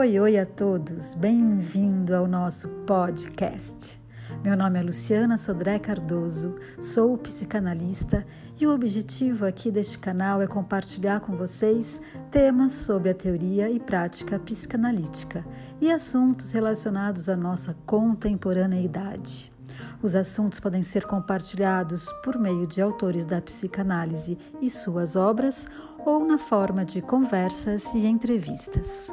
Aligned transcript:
Oi, 0.00 0.18
oi 0.18 0.38
a 0.38 0.46
todos, 0.46 1.14
bem-vindo 1.14 2.16
ao 2.16 2.26
nosso 2.26 2.70
podcast. 2.86 4.00
Meu 4.42 4.56
nome 4.56 4.80
é 4.80 4.82
Luciana 4.82 5.36
Sodré 5.36 5.78
Cardoso, 5.78 6.54
sou 6.80 7.18
psicanalista 7.18 8.24
e 8.58 8.66
o 8.66 8.74
objetivo 8.74 9.44
aqui 9.44 9.70
deste 9.70 9.98
canal 9.98 10.40
é 10.40 10.46
compartilhar 10.46 11.20
com 11.20 11.36
vocês 11.36 12.00
temas 12.30 12.72
sobre 12.72 13.10
a 13.10 13.14
teoria 13.14 13.68
e 13.68 13.78
prática 13.78 14.38
psicanalítica 14.38 15.44
e 15.82 15.92
assuntos 15.92 16.50
relacionados 16.52 17.28
à 17.28 17.36
nossa 17.36 17.76
contemporaneidade. 17.84 19.52
Os 20.02 20.16
assuntos 20.16 20.60
podem 20.60 20.82
ser 20.82 21.04
compartilhados 21.04 22.10
por 22.24 22.38
meio 22.38 22.66
de 22.66 22.80
autores 22.80 23.26
da 23.26 23.42
psicanálise 23.42 24.38
e 24.62 24.70
suas 24.70 25.14
obras 25.14 25.68
ou 26.06 26.26
na 26.26 26.38
forma 26.38 26.86
de 26.86 27.02
conversas 27.02 27.92
e 27.92 28.06
entrevistas. 28.06 29.12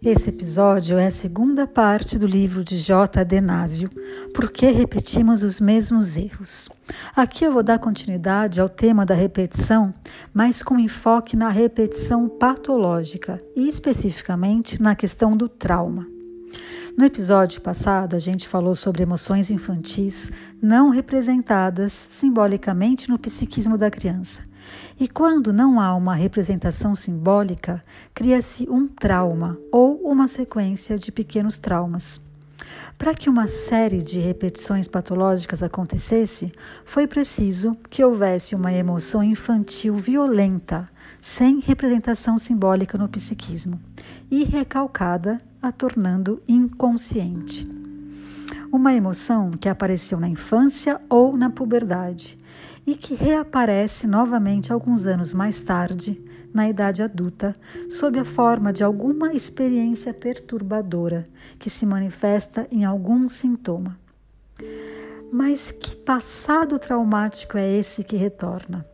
Esse 0.00 0.28
episódio 0.28 0.96
é 0.96 1.08
a 1.08 1.10
segunda 1.10 1.66
parte 1.66 2.20
do 2.20 2.26
livro 2.26 2.62
de 2.62 2.78
J. 2.78 3.20
Adenásio, 3.20 3.90
Por 4.32 4.48
que 4.48 4.70
repetimos 4.70 5.42
os 5.42 5.60
mesmos 5.60 6.16
erros? 6.16 6.68
Aqui 7.16 7.44
eu 7.44 7.52
vou 7.52 7.64
dar 7.64 7.80
continuidade 7.80 8.60
ao 8.60 8.68
tema 8.68 9.04
da 9.04 9.16
repetição, 9.16 9.92
mas 10.32 10.62
com 10.62 10.78
enfoque 10.78 11.36
na 11.36 11.48
repetição 11.48 12.28
patológica 12.28 13.42
e 13.56 13.66
especificamente 13.66 14.80
na 14.80 14.94
questão 14.94 15.36
do 15.36 15.48
trauma. 15.48 16.06
No 16.96 17.04
episódio 17.04 17.60
passado, 17.60 18.14
a 18.14 18.20
gente 18.20 18.46
falou 18.46 18.76
sobre 18.76 19.02
emoções 19.02 19.50
infantis 19.50 20.30
não 20.62 20.90
representadas 20.90 21.92
simbolicamente 21.92 23.10
no 23.10 23.18
psiquismo 23.18 23.76
da 23.76 23.90
criança. 23.90 24.44
E 24.98 25.08
quando 25.08 25.52
não 25.52 25.80
há 25.80 25.94
uma 25.94 26.14
representação 26.14 26.94
simbólica, 26.94 27.82
cria-se 28.14 28.68
um 28.68 28.88
trauma 28.88 29.58
ou 29.70 29.96
uma 30.02 30.28
sequência 30.28 30.98
de 30.98 31.12
pequenos 31.12 31.58
traumas. 31.58 32.20
Para 32.96 33.14
que 33.14 33.30
uma 33.30 33.46
série 33.46 34.02
de 34.02 34.18
repetições 34.18 34.88
patológicas 34.88 35.62
acontecesse, 35.62 36.52
foi 36.84 37.06
preciso 37.06 37.76
que 37.88 38.04
houvesse 38.04 38.54
uma 38.54 38.72
emoção 38.72 39.22
infantil 39.22 39.94
violenta, 39.94 40.88
sem 41.20 41.60
representação 41.60 42.36
simbólica 42.36 42.98
no 42.98 43.08
psiquismo, 43.08 43.80
e 44.30 44.44
recalcada, 44.44 45.40
a 45.62 45.72
tornando 45.72 46.42
inconsciente. 46.48 47.77
Uma 48.70 48.94
emoção 48.94 49.50
que 49.50 49.68
apareceu 49.68 50.20
na 50.20 50.28
infância 50.28 51.00
ou 51.08 51.36
na 51.36 51.48
puberdade 51.48 52.38
e 52.86 52.94
que 52.94 53.14
reaparece 53.14 54.06
novamente 54.06 54.72
alguns 54.72 55.06
anos 55.06 55.32
mais 55.32 55.60
tarde, 55.62 56.20
na 56.52 56.68
idade 56.68 57.02
adulta, 57.02 57.56
sob 57.88 58.18
a 58.18 58.24
forma 58.24 58.72
de 58.72 58.84
alguma 58.84 59.32
experiência 59.32 60.12
perturbadora 60.12 61.26
que 61.58 61.70
se 61.70 61.86
manifesta 61.86 62.66
em 62.70 62.84
algum 62.84 63.28
sintoma. 63.28 63.98
Mas 65.32 65.70
que 65.70 65.96
passado 65.96 66.78
traumático 66.78 67.56
é 67.56 67.78
esse 67.78 68.04
que 68.04 68.16
retorna? 68.16 68.84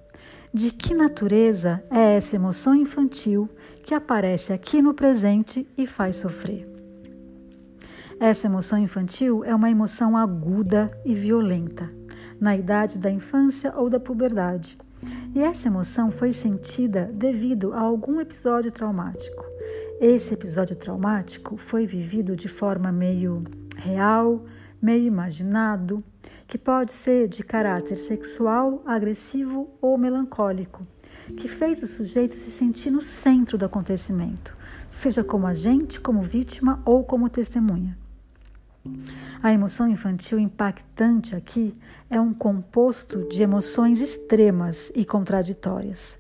De 0.53 0.71
que 0.71 0.95
natureza 0.95 1.83
é 1.91 2.17
essa 2.17 2.37
emoção 2.37 2.75
infantil 2.75 3.49
que 3.85 3.95
aparece 3.95 4.53
aqui 4.53 4.81
no 4.81 4.95
presente 4.95 5.67
e 5.77 5.85
faz 5.85 6.17
sofrer? 6.17 6.74
Essa 8.21 8.47
emoção 8.47 8.79
infantil 8.79 9.45
é 9.45 9.55
uma 9.55 9.71
emoção 9.71 10.17
aguda 10.17 10.91
e 11.05 11.15
violenta 11.15 11.91
na 12.41 12.57
idade 12.57 12.99
da 12.99 13.11
infância 13.11 13.73
ou 13.77 13.91
da 13.91 13.99
puberdade. 13.99 14.79
E 15.35 15.43
essa 15.43 15.69
emoção 15.69 16.11
foi 16.11 16.33
sentida 16.33 17.11
devido 17.13 17.73
a 17.73 17.81
algum 17.81 18.21
episódio 18.21 18.71
traumático. 18.71 19.45
Esse 20.01 20.33
episódio 20.35 20.77
traumático 20.77 21.57
foi 21.57 21.87
vivido 21.87 22.37
de 22.37 22.49
forma 22.49 22.93
meio 22.93 23.45
real, 23.77 24.45
meio 24.81 25.07
imaginado, 25.07 26.03
que 26.47 26.57
pode 26.57 26.93
ser 26.93 27.27
de 27.27 27.43
caráter 27.43 27.97
sexual, 27.97 28.83
agressivo 28.87 29.69
ou 29.81 29.99
melancólico, 29.99 30.87
que 31.37 31.49
fez 31.49 31.83
o 31.83 31.87
sujeito 31.87 32.35
se 32.35 32.51
sentir 32.51 32.91
no 32.91 33.03
centro 33.03 33.59
do 33.59 33.65
acontecimento, 33.65 34.55
seja 34.91 35.25
como 35.25 35.47
agente, 35.47 36.01
como 36.01 36.23
vítima 36.23 36.81
ou 36.85 37.03
como 37.03 37.29
testemunha. 37.29 38.04
A 39.43 39.53
emoção 39.53 39.89
infantil 39.89 40.39
impactante 40.39 41.35
aqui 41.35 41.75
é 42.09 42.21
um 42.21 42.33
composto 42.33 43.29
de 43.29 43.43
emoções 43.43 44.01
extremas 44.01 44.91
e 44.95 45.05
contraditórias. 45.05 46.19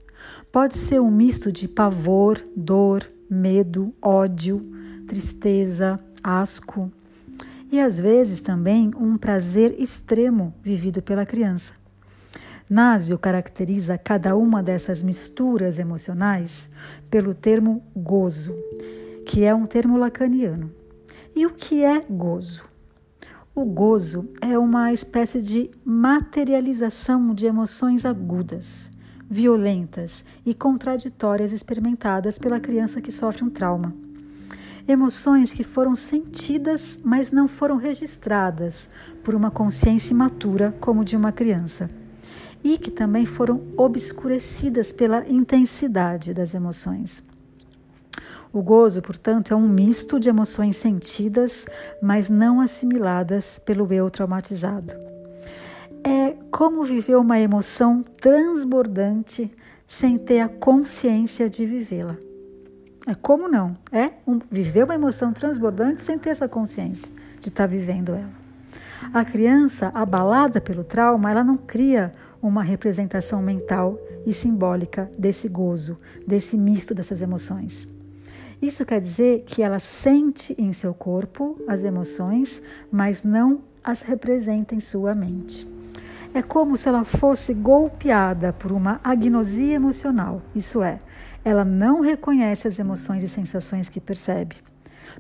Pode 0.50 0.76
ser 0.76 1.00
um 1.00 1.10
misto 1.10 1.52
de 1.52 1.68
pavor, 1.68 2.42
dor, 2.56 3.06
medo, 3.28 3.94
ódio, 4.00 4.64
tristeza, 5.06 6.00
asco 6.22 6.90
e 7.70 7.80
às 7.80 7.98
vezes 7.98 8.40
também 8.40 8.90
um 8.96 9.16
prazer 9.16 9.74
extremo 9.78 10.54
vivido 10.62 11.02
pela 11.02 11.26
criança. 11.26 11.74
Násio 12.70 13.18
caracteriza 13.18 13.98
cada 13.98 14.36
uma 14.36 14.62
dessas 14.62 15.02
misturas 15.02 15.78
emocionais 15.78 16.70
pelo 17.10 17.34
termo 17.34 17.82
gozo, 17.94 18.54
que 19.26 19.44
é 19.44 19.54
um 19.54 19.66
termo 19.66 19.98
lacaniano. 19.98 20.83
E 21.36 21.44
o 21.44 21.50
que 21.50 21.82
é 21.82 21.98
gozo? 21.98 22.64
O 23.52 23.64
gozo 23.64 24.28
é 24.40 24.56
uma 24.56 24.92
espécie 24.92 25.42
de 25.42 25.68
materialização 25.84 27.34
de 27.34 27.46
emoções 27.46 28.04
agudas, 28.04 28.88
violentas 29.28 30.24
e 30.46 30.54
contraditórias 30.54 31.52
experimentadas 31.52 32.38
pela 32.38 32.60
criança 32.60 33.00
que 33.00 33.10
sofre 33.10 33.42
um 33.42 33.50
trauma. 33.50 33.92
Emoções 34.86 35.52
que 35.52 35.64
foram 35.64 35.96
sentidas, 35.96 37.00
mas 37.02 37.32
não 37.32 37.48
foram 37.48 37.78
registradas 37.78 38.88
por 39.24 39.34
uma 39.34 39.50
consciência 39.50 40.12
imatura 40.12 40.72
como 40.78 41.04
de 41.04 41.16
uma 41.16 41.32
criança. 41.32 41.90
E 42.62 42.78
que 42.78 42.92
também 42.92 43.26
foram 43.26 43.60
obscurecidas 43.76 44.92
pela 44.92 45.28
intensidade 45.28 46.32
das 46.32 46.54
emoções. 46.54 47.24
O 48.54 48.62
gozo, 48.62 49.02
portanto, 49.02 49.52
é 49.52 49.56
um 49.56 49.68
misto 49.68 50.20
de 50.20 50.28
emoções 50.28 50.76
sentidas, 50.76 51.66
mas 52.00 52.28
não 52.28 52.60
assimiladas 52.60 53.58
pelo 53.58 53.92
eu 53.92 54.08
traumatizado. 54.08 54.94
É 56.04 56.36
como 56.52 56.84
viver 56.84 57.16
uma 57.16 57.36
emoção 57.40 58.04
transbordante 58.20 59.50
sem 59.84 60.16
ter 60.16 60.38
a 60.38 60.48
consciência 60.48 61.50
de 61.50 61.66
vivê-la. 61.66 62.16
É 63.08 63.14
como 63.16 63.48
não? 63.48 63.76
É 63.90 64.12
um, 64.24 64.38
viver 64.48 64.84
uma 64.84 64.94
emoção 64.94 65.32
transbordante 65.32 66.00
sem 66.00 66.16
ter 66.16 66.30
essa 66.30 66.48
consciência 66.48 67.12
de 67.40 67.48
estar 67.48 67.64
tá 67.64 67.66
vivendo 67.66 68.14
ela. 68.14 68.44
A 69.12 69.24
criança, 69.24 69.90
abalada 69.92 70.60
pelo 70.60 70.84
trauma, 70.84 71.28
ela 71.28 71.42
não 71.42 71.56
cria 71.56 72.12
uma 72.40 72.62
representação 72.62 73.42
mental 73.42 73.98
e 74.24 74.32
simbólica 74.32 75.10
desse 75.18 75.48
gozo, 75.48 75.98
desse 76.24 76.56
misto 76.56 76.94
dessas 76.94 77.20
emoções. 77.20 77.92
Isso 78.64 78.86
quer 78.86 78.98
dizer 78.98 79.44
que 79.44 79.62
ela 79.62 79.78
sente 79.78 80.54
em 80.56 80.72
seu 80.72 80.94
corpo 80.94 81.60
as 81.68 81.84
emoções, 81.84 82.62
mas 82.90 83.22
não 83.22 83.60
as 83.84 84.00
representa 84.00 84.74
em 84.74 84.80
sua 84.80 85.14
mente. 85.14 85.68
É 86.32 86.40
como 86.40 86.74
se 86.74 86.88
ela 86.88 87.04
fosse 87.04 87.52
golpeada 87.52 88.54
por 88.54 88.72
uma 88.72 88.98
agnosia 89.04 89.74
emocional, 89.74 90.40
isso 90.54 90.82
é, 90.82 90.98
ela 91.44 91.62
não 91.62 92.00
reconhece 92.00 92.66
as 92.66 92.78
emoções 92.78 93.22
e 93.22 93.28
sensações 93.28 93.90
que 93.90 94.00
percebe, 94.00 94.56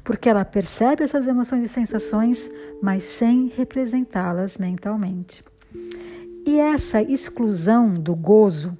porque 0.02 0.30
ela 0.30 0.46
percebe 0.46 1.04
essas 1.04 1.26
emoções 1.26 1.62
e 1.64 1.68
sensações, 1.68 2.50
mas 2.82 3.02
sem 3.02 3.48
representá-las 3.54 4.56
mentalmente. 4.56 5.44
E 6.46 6.58
essa 6.58 7.02
exclusão 7.02 7.92
do 7.92 8.14
gozo 8.16 8.74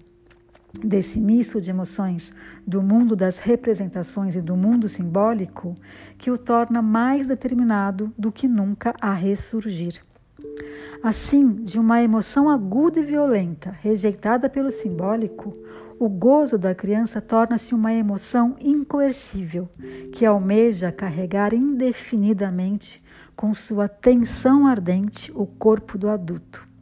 desse 0.83 1.21
misto 1.21 1.61
de 1.61 1.71
emoções 1.71 2.33
do 2.67 2.83
mundo 2.83 3.15
das 3.15 3.39
representações 3.39 4.37
e 4.37 4.43
do 4.43 4.57
mundo 4.57 4.89
simbólico 4.89 5.77
que 6.19 6.31
o 6.31 6.39
torna 6.39 6.83
mais 6.83 7.29
determinado 7.29 8.13
do 8.19 8.33
que 8.33 8.49
nunca 8.49 8.95
a 9.01 9.13
ressurgir. 9.13 10.03
Assim, 11.03 11.49
de 11.53 11.79
uma 11.79 12.03
emoção 12.03 12.49
aguda 12.49 13.01
e 13.01 13.05
violenta, 13.05 13.71
rejeitada 13.71 14.49
pelo 14.49 14.71
simbólico, 14.71 15.55
o 15.99 16.09
gozo 16.09 16.59
da 16.59 16.75
criança 16.75 17.21
torna-se 17.21 17.75
uma 17.75 17.93
emoção 17.93 18.57
incoercível, 18.61 19.69
que 20.13 20.25
almeja 20.25 20.91
carregar 20.91 21.55
indefinidamente 21.55 23.03
com 23.37 23.55
sua 23.55 23.87
tensão 23.87 24.67
ardente 24.67 25.31
o 25.35 25.47
corpo 25.47 25.99
do 25.99 26.09
adulto. 26.09 26.74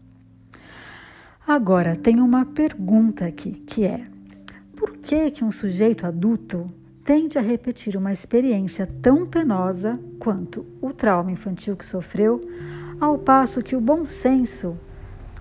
Agora, 1.47 1.97
tem 1.97 2.21
uma 2.21 2.47
pergunta 2.47 3.27
aqui, 3.27 3.51
que 3.51 3.85
é: 3.85 4.07
por 4.77 4.97
que 4.97 5.31
que 5.31 5.45
um 5.45 5.51
sujeito 5.51 6.07
adulto 6.07 6.71
tende 7.05 7.37
a 7.37 7.43
repetir 7.43 7.97
uma 7.97 8.13
experiência 8.13 8.89
tão 9.03 9.27
penosa 9.27 9.99
quanto 10.21 10.65
o 10.81 10.93
trauma 10.93 11.33
infantil 11.33 11.77
que 11.77 11.85
sofreu, 11.85 12.41
ao 13.01 13.19
passo 13.19 13.61
que 13.61 13.75
o 13.75 13.81
bom 13.81 14.07
senso 14.07 14.79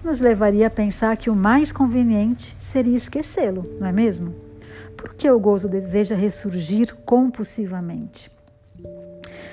nos 0.03 0.19
levaria 0.19 0.65
a 0.65 0.71
pensar 0.71 1.15
que 1.17 1.29
o 1.29 1.35
mais 1.35 1.71
conveniente 1.71 2.55
seria 2.59 2.95
esquecê-lo, 2.95 3.63
não 3.79 3.85
é 3.85 3.91
mesmo? 3.91 4.33
Por 4.97 5.13
que 5.13 5.29
o 5.29 5.39
gozo 5.39 5.69
deseja 5.69 6.15
ressurgir 6.15 6.95
compulsivamente? 7.05 8.31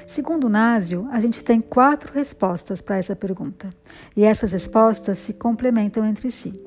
Segundo 0.08 0.48
Násio, 0.48 1.06
a 1.10 1.20
gente 1.20 1.44
tem 1.44 1.60
quatro 1.60 2.14
respostas 2.14 2.80
para 2.80 2.96
essa 2.96 3.14
pergunta, 3.14 3.68
e 4.16 4.24
essas 4.24 4.52
respostas 4.52 5.18
se 5.18 5.34
complementam 5.34 6.02
entre 6.02 6.30
si. 6.30 6.58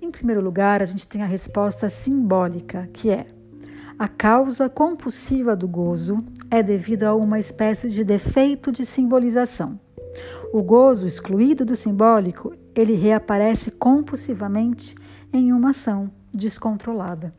Em 0.00 0.10
primeiro 0.10 0.40
lugar, 0.40 0.80
a 0.80 0.86
gente 0.86 1.06
tem 1.06 1.22
a 1.22 1.26
resposta 1.26 1.90
simbólica, 1.90 2.88
que 2.90 3.10
é: 3.10 3.26
a 3.98 4.08
causa 4.08 4.66
compulsiva 4.66 5.54
do 5.54 5.68
gozo 5.68 6.24
é 6.50 6.62
devido 6.62 7.02
a 7.02 7.14
uma 7.14 7.38
espécie 7.38 7.90
de 7.90 8.02
defeito 8.02 8.72
de 8.72 8.86
simbolização. 8.86 9.78
O 10.50 10.62
gozo 10.62 11.06
excluído 11.06 11.66
do 11.66 11.76
simbólico, 11.76 12.54
ele 12.74 12.94
reaparece 12.94 13.70
compulsivamente 13.70 14.94
em 15.34 15.52
uma 15.52 15.68
ação 15.68 16.10
descontrolada. 16.32 17.34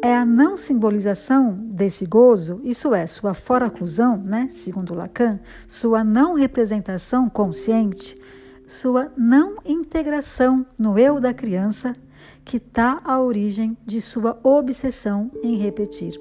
É 0.00 0.14
a 0.14 0.24
não 0.24 0.56
simbolização 0.56 1.54
desse 1.54 2.06
gozo, 2.06 2.60
isso 2.62 2.94
é, 2.94 3.04
sua 3.06 3.34
foraclusão, 3.34 4.16
né, 4.16 4.46
segundo 4.48 4.94
Lacan, 4.94 5.40
sua 5.66 6.04
não 6.04 6.34
representação 6.34 7.28
consciente, 7.28 8.16
sua 8.64 9.12
não 9.16 9.56
integração 9.64 10.64
no 10.78 10.96
eu 10.96 11.18
da 11.18 11.34
criança, 11.34 11.96
que 12.44 12.58
está 12.58 13.00
à 13.04 13.20
origem 13.20 13.76
de 13.84 14.00
sua 14.00 14.38
obsessão 14.44 15.32
em 15.42 15.56
repetir. 15.56 16.18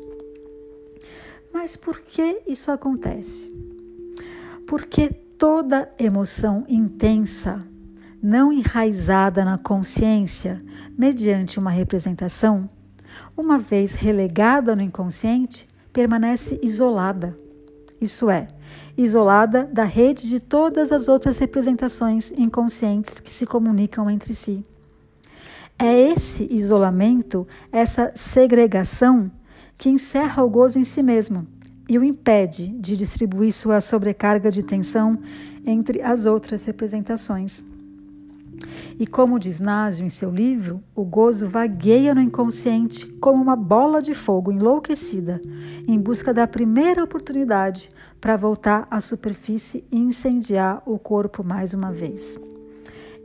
Mas 1.54 1.76
por 1.76 2.02
que 2.02 2.42
isso 2.48 2.72
acontece? 2.72 3.52
Porque 4.66 5.10
toda 5.38 5.92
emoção 6.00 6.66
intensa, 6.68 7.64
não 8.22 8.52
enraizada 8.52 9.46
na 9.46 9.58
consciência, 9.58 10.62
mediante 10.98 11.60
uma 11.60 11.70
representação, 11.70 12.68
uma 13.38 13.60
vez 13.60 13.94
relegada 13.94 14.76
no 14.76 14.82
inconsciente, 14.82 15.68
permanece 15.94 16.60
isolada. 16.64 17.38
Isso 18.02 18.30
é, 18.30 18.48
isolada 18.98 19.64
da 19.72 19.84
rede 19.84 20.28
de 20.28 20.40
todas 20.40 20.92
as 20.92 21.08
outras 21.08 21.38
representações 21.38 22.32
inconscientes 22.32 23.20
que 23.20 23.32
se 23.32 23.46
comunicam 23.46 24.10
entre 24.10 24.34
si. 24.34 24.66
É 25.80 26.12
esse 26.12 26.48
isolamento, 26.52 27.48
essa 27.72 28.12
segregação, 28.16 29.32
que 29.78 29.90
encerra 29.90 30.44
o 30.44 30.50
gozo 30.50 30.80
em 30.80 30.84
si 30.84 31.04
mesmo 31.04 31.46
e 31.88 31.98
o 32.00 32.04
impede 32.04 32.68
de 32.68 32.98
distribuir 32.98 33.54
sua 33.54 33.80
sobrecarga 33.80 34.50
de 34.50 34.64
tensão 34.64 35.20
entre 35.66 36.02
as 36.02 36.26
outras 36.26 36.66
representações. 36.66 37.64
E 39.00 39.06
como 39.06 39.40
diz 39.40 39.60
Násio 39.60 40.06
em 40.06 40.10
seu 40.10 40.32
livro, 40.32 40.84
o 40.96 41.04
gozo 41.04 41.48
vagueia 41.48 42.16
no 42.16 42.22
inconsciente 42.22 43.06
como 43.20 43.42
uma 43.42 43.56
bola 43.56 44.02
de 44.02 44.14
fogo 44.14 44.52
enlouquecida, 44.52 45.42
em 45.88 46.00
busca 46.00 46.34
da 46.34 46.48
primeira 46.48 47.04
oportunidade 47.04 47.92
para 48.20 48.36
voltar 48.36 48.88
à 48.90 49.00
superfície 49.00 49.84
e 49.92 50.00
incendiar 50.00 50.82
o 50.86 50.98
corpo 50.98 51.44
mais 51.44 51.74
uma 51.74 51.92
vez. 51.92 52.40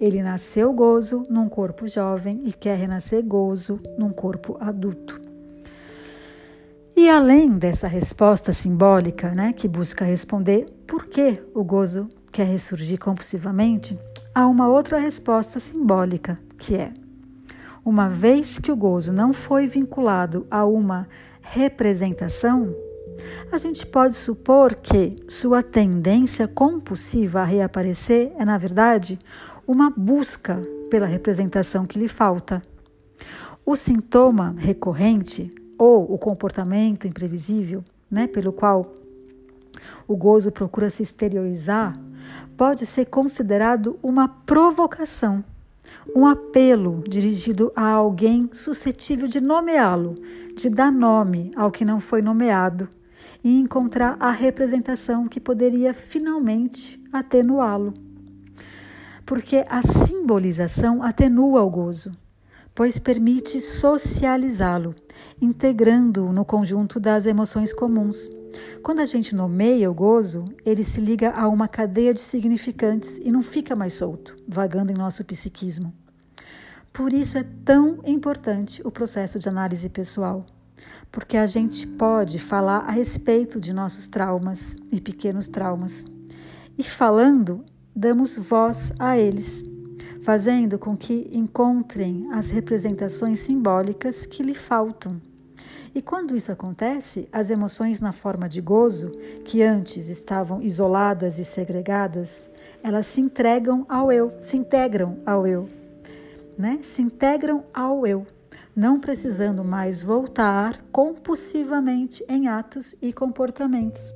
Ele 0.00 0.22
nasceu 0.22 0.72
gozo 0.72 1.24
num 1.30 1.48
corpo 1.48 1.86
jovem 1.86 2.42
e 2.44 2.52
quer 2.52 2.76
renascer 2.76 3.24
gozo 3.24 3.80
num 3.96 4.10
corpo 4.10 4.56
adulto. 4.60 5.20
E 6.94 7.08
além 7.08 7.56
dessa 7.56 7.86
resposta 7.88 8.52
simbólica, 8.52 9.30
né, 9.30 9.52
que 9.52 9.66
busca 9.66 10.04
responder 10.04 10.66
por 10.86 11.06
que 11.06 11.42
o 11.54 11.64
gozo 11.64 12.08
quer 12.30 12.46
ressurgir 12.46 12.98
compulsivamente, 12.98 13.98
há 14.34 14.46
uma 14.46 14.68
outra 14.68 14.98
resposta 14.98 15.58
simbólica, 15.58 16.38
que 16.58 16.74
é: 16.74 16.92
uma 17.84 18.08
vez 18.08 18.58
que 18.58 18.72
o 18.72 18.76
gozo 18.76 19.12
não 19.12 19.32
foi 19.32 19.66
vinculado 19.66 20.46
a 20.50 20.64
uma 20.64 21.08
representação, 21.40 22.74
a 23.50 23.58
gente 23.58 23.86
pode 23.86 24.16
supor 24.16 24.74
que 24.74 25.16
sua 25.28 25.62
tendência 25.62 26.48
compulsiva 26.48 27.40
a 27.40 27.44
reaparecer 27.44 28.32
é, 28.38 28.44
na 28.44 28.56
verdade, 28.56 29.18
uma 29.66 29.90
busca 29.90 30.60
pela 30.90 31.06
representação 31.06 31.86
que 31.86 31.98
lhe 31.98 32.08
falta. 32.08 32.62
O 33.64 33.76
sintoma 33.76 34.54
recorrente 34.58 35.54
ou 35.78 36.12
o 36.12 36.18
comportamento 36.18 37.06
imprevisível, 37.06 37.84
né, 38.10 38.26
pelo 38.26 38.52
qual 38.52 38.92
o 40.06 40.16
gozo 40.16 40.50
procura 40.50 40.90
se 40.90 41.02
exteriorizar, 41.02 41.98
pode 42.56 42.86
ser 42.86 43.06
considerado 43.06 43.98
uma 44.02 44.28
provocação, 44.28 45.44
um 46.14 46.26
apelo 46.26 47.02
dirigido 47.08 47.72
a 47.74 47.86
alguém 47.88 48.48
suscetível 48.52 49.28
de 49.28 49.40
nomeá-lo, 49.40 50.14
de 50.56 50.68
dar 50.68 50.92
nome 50.92 51.50
ao 51.56 51.70
que 51.70 51.84
não 51.84 52.00
foi 52.00 52.22
nomeado 52.22 52.88
e 53.42 53.58
encontrar 53.58 54.16
a 54.20 54.30
representação 54.30 55.26
que 55.26 55.40
poderia 55.40 55.92
finalmente 55.92 57.02
atenuá-lo. 57.12 57.92
Porque 59.26 59.64
a 59.68 59.82
simbolização 59.82 61.02
atenua 61.02 61.62
o 61.62 61.70
gozo, 61.70 62.12
pois 62.74 62.98
permite 62.98 63.60
socializá-lo, 63.60 64.94
integrando-o 65.40 66.32
no 66.32 66.44
conjunto 66.44 66.98
das 66.98 67.26
emoções 67.26 67.72
comuns. 67.72 68.30
Quando 68.82 69.00
a 69.00 69.06
gente 69.06 69.34
nomeia 69.34 69.90
o 69.90 69.94
gozo, 69.94 70.44
ele 70.64 70.84
se 70.84 71.00
liga 71.00 71.30
a 71.30 71.48
uma 71.48 71.68
cadeia 71.68 72.12
de 72.12 72.20
significantes 72.20 73.18
e 73.22 73.30
não 73.30 73.42
fica 73.42 73.74
mais 73.74 73.94
solto, 73.94 74.36
vagando 74.46 74.92
em 74.92 74.96
nosso 74.96 75.24
psiquismo. 75.24 75.92
Por 76.92 77.12
isso 77.12 77.38
é 77.38 77.44
tão 77.64 78.00
importante 78.04 78.82
o 78.84 78.90
processo 78.90 79.38
de 79.38 79.48
análise 79.48 79.88
pessoal, 79.88 80.44
porque 81.10 81.36
a 81.36 81.46
gente 81.46 81.86
pode 81.86 82.38
falar 82.38 82.80
a 82.80 82.90
respeito 82.90 83.58
de 83.58 83.72
nossos 83.72 84.06
traumas 84.06 84.76
e 84.90 85.00
pequenos 85.00 85.48
traumas. 85.48 86.04
E 86.76 86.82
falando, 86.82 87.64
damos 87.94 88.36
voz 88.36 88.92
a 88.98 89.16
eles, 89.16 89.64
fazendo 90.22 90.78
com 90.78 90.96
que 90.96 91.28
encontrem 91.32 92.28
as 92.32 92.50
representações 92.50 93.38
simbólicas 93.40 94.26
que 94.26 94.42
lhe 94.42 94.54
faltam 94.54 95.20
e 95.94 96.00
quando 96.00 96.34
isso 96.34 96.50
acontece, 96.50 97.28
as 97.30 97.50
emoções 97.50 98.00
na 98.00 98.12
forma 98.12 98.48
de 98.48 98.62
gozo, 98.62 99.10
que 99.44 99.62
antes 99.62 100.08
estavam 100.08 100.62
isoladas 100.62 101.38
e 101.38 101.44
segregadas, 101.44 102.48
elas 102.82 103.06
se 103.06 103.20
entregam 103.20 103.84
ao 103.88 104.10
eu, 104.10 104.32
se 104.40 104.56
integram 104.56 105.18
ao 105.26 105.46
eu, 105.46 105.68
né? 106.56 106.78
Se 106.80 107.02
integram 107.02 107.64
ao 107.74 108.06
eu, 108.06 108.26
não 108.74 108.98
precisando 108.98 109.62
mais 109.62 110.00
voltar 110.00 110.82
compulsivamente 110.90 112.24
em 112.26 112.48
atos 112.48 112.96
e 113.02 113.12
comportamentos. 113.12 114.14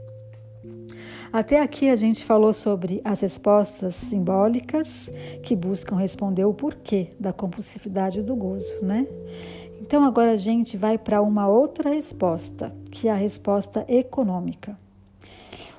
Até 1.36 1.60
aqui 1.60 1.90
a 1.90 1.96
gente 1.96 2.24
falou 2.24 2.50
sobre 2.54 3.02
as 3.04 3.20
respostas 3.20 3.94
simbólicas 3.94 5.10
que 5.42 5.54
buscam 5.54 5.94
responder 5.94 6.46
o 6.46 6.54
porquê 6.54 7.10
da 7.20 7.30
compulsividade 7.30 8.22
do 8.22 8.34
gozo, 8.34 8.82
né? 8.82 9.06
Então 9.78 10.02
agora 10.02 10.32
a 10.32 10.36
gente 10.38 10.78
vai 10.78 10.96
para 10.96 11.20
uma 11.20 11.46
outra 11.46 11.90
resposta, 11.90 12.74
que 12.90 13.06
é 13.06 13.12
a 13.12 13.14
resposta 13.14 13.84
econômica. 13.86 14.78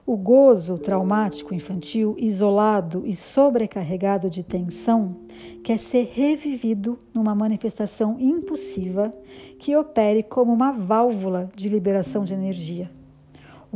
O 0.05 0.15
gozo 0.15 0.77
traumático 0.77 1.55
infantil, 1.55 2.15
isolado 2.19 3.01
e 3.03 3.15
sobrecarregado 3.15 4.29
de 4.29 4.43
tensão, 4.43 5.15
quer 5.63 5.79
ser 5.79 6.11
revivido 6.13 6.99
numa 7.11 7.33
manifestação 7.33 8.15
impulsiva 8.19 9.11
que 9.57 9.75
opere 9.75 10.21
como 10.21 10.53
uma 10.53 10.71
válvula 10.71 11.49
de 11.55 11.67
liberação 11.67 12.23
de 12.23 12.35
energia. 12.35 12.95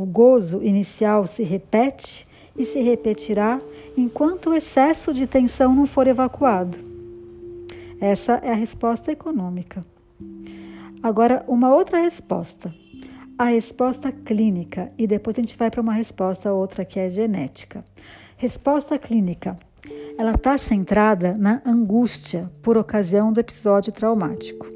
O 0.02 0.04
gozo 0.04 0.60
inicial 0.64 1.28
se 1.28 1.44
repete 1.44 2.26
e 2.56 2.64
se 2.64 2.80
repetirá 2.80 3.60
enquanto 3.96 4.50
o 4.50 4.52
excesso 4.52 5.12
de 5.12 5.28
tensão 5.28 5.72
não 5.72 5.86
for 5.86 6.08
evacuado. 6.08 6.76
Essa 8.00 8.32
é 8.42 8.50
a 8.50 8.56
resposta 8.56 9.12
econômica. 9.12 9.80
Agora, 11.00 11.44
uma 11.46 11.72
outra 11.72 12.00
resposta. 12.00 12.74
A 13.38 13.44
resposta 13.44 14.10
clínica, 14.10 14.90
e 14.98 15.06
depois 15.06 15.38
a 15.38 15.40
gente 15.40 15.56
vai 15.56 15.70
para 15.70 15.80
uma 15.80 15.92
resposta 15.92 16.52
outra 16.52 16.84
que 16.84 16.98
é 16.98 17.08
genética. 17.08 17.84
Resposta 18.36 18.98
clínica. 18.98 19.56
Ela 20.18 20.32
está 20.32 20.58
centrada 20.58 21.36
na 21.38 21.62
angústia 21.64 22.50
por 22.60 22.76
ocasião 22.76 23.32
do 23.32 23.38
episódio 23.38 23.92
traumático. 23.92 24.71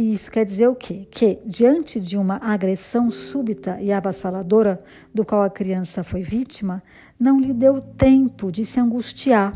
E 0.00 0.14
isso 0.14 0.30
quer 0.30 0.46
dizer 0.46 0.66
o 0.66 0.74
quê? 0.74 1.06
Que, 1.10 1.40
diante 1.44 2.00
de 2.00 2.16
uma 2.16 2.36
agressão 2.36 3.10
súbita 3.10 3.78
e 3.82 3.92
avassaladora 3.92 4.82
do 5.12 5.26
qual 5.26 5.42
a 5.42 5.50
criança 5.50 6.02
foi 6.02 6.22
vítima, 6.22 6.82
não 7.18 7.38
lhe 7.38 7.52
deu 7.52 7.82
tempo 7.82 8.50
de 8.50 8.64
se 8.64 8.80
angustiar. 8.80 9.52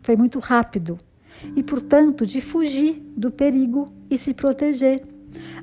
Foi 0.00 0.16
muito 0.16 0.38
rápido 0.38 0.96
e, 1.54 1.62
portanto, 1.62 2.24
de 2.24 2.40
fugir 2.40 3.02
do 3.14 3.30
perigo 3.30 3.92
e 4.08 4.16
se 4.16 4.32
proteger. 4.32 5.06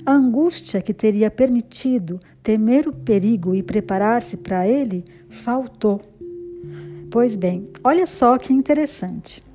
A 0.06 0.14
angústia 0.14 0.80
que 0.80 0.94
teria 0.94 1.32
permitido 1.32 2.20
temer 2.44 2.88
o 2.88 2.94
perigo 2.94 3.56
e 3.56 3.64
preparar-se 3.64 4.38
para 4.38 4.68
ele 4.68 5.04
faltou. 5.28 6.00
Pois 7.10 7.36
bem, 7.36 7.68
olha 7.84 8.06
só 8.06 8.38
que 8.38 8.54
interessante. 8.54 9.47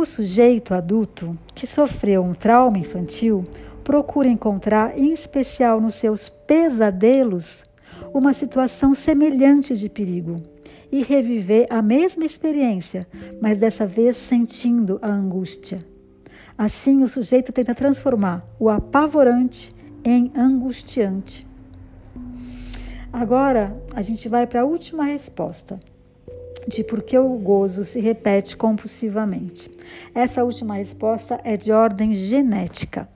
O 0.00 0.06
sujeito 0.06 0.72
adulto 0.72 1.38
que 1.54 1.66
sofreu 1.66 2.24
um 2.24 2.32
trauma 2.32 2.78
infantil 2.78 3.44
procura 3.84 4.28
encontrar, 4.28 4.98
em 4.98 5.12
especial 5.12 5.78
nos 5.78 5.94
seus 5.94 6.26
pesadelos, 6.26 7.66
uma 8.14 8.32
situação 8.32 8.94
semelhante 8.94 9.76
de 9.76 9.90
perigo 9.90 10.42
e 10.90 11.02
reviver 11.02 11.66
a 11.68 11.82
mesma 11.82 12.24
experiência, 12.24 13.06
mas 13.42 13.58
dessa 13.58 13.86
vez 13.86 14.16
sentindo 14.16 14.98
a 15.02 15.08
angústia. 15.08 15.80
Assim, 16.56 17.02
o 17.02 17.06
sujeito 17.06 17.52
tenta 17.52 17.74
transformar 17.74 18.42
o 18.58 18.70
apavorante 18.70 19.70
em 20.02 20.32
angustiante. 20.34 21.46
Agora, 23.12 23.78
a 23.94 24.00
gente 24.00 24.30
vai 24.30 24.46
para 24.46 24.62
a 24.62 24.64
última 24.64 25.04
resposta 25.04 25.78
de 26.66 26.84
por 26.84 27.02
que 27.02 27.18
o 27.18 27.28
gozo 27.36 27.84
se 27.84 28.00
repete 28.00 28.56
compulsivamente. 28.56 29.70
Essa 30.14 30.44
última 30.44 30.74
resposta 30.74 31.40
é 31.44 31.56
de 31.56 31.72
ordem 31.72 32.14
genética. 32.14 33.08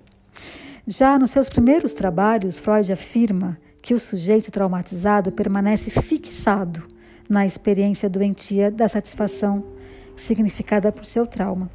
Já 0.87 1.19
nos 1.19 1.31
seus 1.31 1.49
primeiros 1.49 1.93
trabalhos, 1.95 2.59
Freud 2.59 2.93
afirma 2.93 3.59
que 3.83 3.95
o 3.95 3.99
sujeito 3.99 4.51
traumatizado 4.51 5.33
permanece 5.33 5.91
fixado 5.91 6.83
na 7.29 7.47
experiência 7.47 8.09
doentia 8.09 8.71
da 8.71 8.89
satisfação 8.89 9.65
significada 10.17 10.93
por 10.93 11.05
seu 11.05 11.27
trauma 11.27 11.71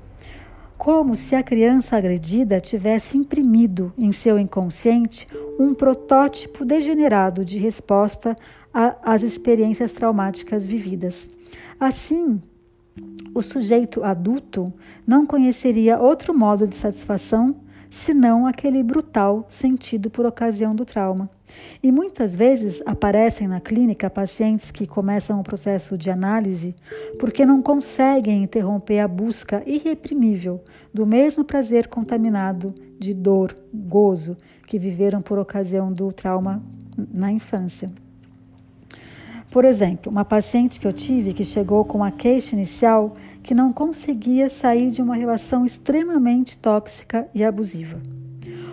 como 0.79 1.13
se 1.13 1.35
a 1.35 1.43
criança 1.43 1.97
agredida 1.97 2.61
tivesse 2.61 3.17
imprimido 3.17 3.91
em 3.97 4.13
seu 4.13 4.39
inconsciente 4.39 5.27
um 5.59 5.73
protótipo 5.73 6.63
degenerado 6.63 7.43
de 7.43 7.57
resposta 7.57 8.33
às 9.03 9.21
experiências 9.21 9.91
traumáticas 9.91 10.65
vividas. 10.65 11.29
Assim, 11.79 12.41
o 13.33 13.41
sujeito 13.41 14.03
adulto 14.03 14.73
não 15.05 15.25
conheceria 15.25 15.99
outro 15.99 16.37
modo 16.37 16.67
de 16.67 16.75
satisfação 16.75 17.55
senão 17.89 18.45
aquele 18.45 18.83
brutal 18.83 19.45
sentido 19.49 20.09
por 20.09 20.25
ocasião 20.25 20.75
do 20.75 20.85
trauma. 20.85 21.29
E 21.81 21.91
muitas 21.91 22.35
vezes 22.35 22.83
aparecem 22.85 23.47
na 23.47 23.59
clínica 23.59 24.09
pacientes 24.09 24.69
que 24.69 24.85
começam 24.85 25.39
o 25.39 25.43
processo 25.43 25.97
de 25.97 26.11
análise 26.11 26.75
porque 27.17 27.45
não 27.45 27.61
conseguem 27.61 28.43
interromper 28.43 28.99
a 28.99 29.07
busca 29.07 29.63
irreprimível 29.65 30.63
do 30.93 31.05
mesmo 31.05 31.43
prazer 31.43 31.87
contaminado 31.87 32.73
de 32.99 33.13
dor, 33.13 33.55
gozo 33.73 34.37
que 34.67 34.77
viveram 34.77 35.21
por 35.21 35.39
ocasião 35.39 35.91
do 35.91 36.11
trauma 36.11 36.61
na 37.11 37.31
infância. 37.31 37.89
Por 39.51 39.65
exemplo, 39.65 40.11
uma 40.11 40.23
paciente 40.23 40.79
que 40.79 40.85
eu 40.85 40.93
tive 40.93 41.33
que 41.33 41.43
chegou 41.43 41.83
com 41.83 42.03
a 42.03 42.11
queixa 42.11 42.55
inicial 42.55 43.15
que 43.41 43.55
não 43.55 43.73
conseguia 43.73 44.47
sair 44.47 44.91
de 44.91 45.01
uma 45.01 45.15
relação 45.15 45.65
extremamente 45.65 46.57
tóxica 46.57 47.27
e 47.33 47.43
abusiva. 47.43 47.99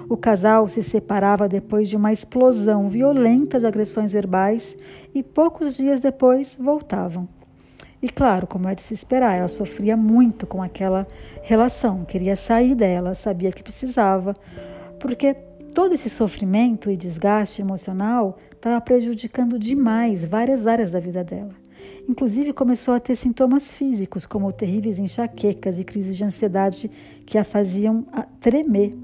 O 0.07 0.17
casal 0.19 0.69
se 0.69 0.83
separava 0.83 1.49
depois 1.49 1.89
de 1.89 1.97
uma 1.97 2.13
explosão 2.13 2.89
violenta 2.89 3.59
de 3.59 3.67
agressões 3.67 4.13
verbais 4.13 4.77
e 5.15 5.23
poucos 5.23 5.77
dias 5.77 6.01
depois 6.01 6.59
voltavam. 6.61 7.27
E 8.03 8.09
claro, 8.11 8.47
como 8.47 8.69
é 8.69 8.75
de 8.75 8.83
se 8.83 8.93
esperar, 8.93 9.39
ela 9.39 9.49
sofria 9.49 9.97
muito 9.97 10.47
com 10.47 10.63
aquela 10.63 11.07
relação, 11.43 12.05
queria 12.05 12.37
sair 12.37 12.75
dela, 12.75 13.15
sabia 13.15 13.51
que 13.51 13.63
precisava, 13.63 14.35
porque 15.01 15.35
todo 15.75 15.95
esse 15.95 16.09
sofrimento 16.09 16.91
e 16.91 16.97
desgaste 16.97 17.63
emocional 17.63 18.39
estava 18.57 18.81
prejudicando 18.81 19.59
demais 19.59 20.25
várias 20.25 20.67
áreas 20.67 20.91
da 20.91 21.01
vida 21.01 21.23
dela. 21.23 21.55
Inclusive, 22.09 22.53
começou 22.53 22.95
a 22.95 23.01
ter 23.01 23.17
sintomas 23.17 23.75
físicos, 23.75 24.27
como 24.27 24.53
terríveis 24.53 24.99
enxaquecas 24.99 25.79
e 25.79 25.85
crises 25.85 26.17
de 26.17 26.25
ansiedade 26.25 26.91
que 27.25 27.39
a 27.39 27.45
faziam 27.45 28.05
tremer. 28.41 28.95